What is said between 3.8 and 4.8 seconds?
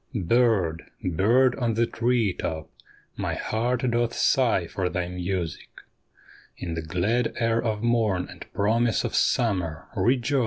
doth sigh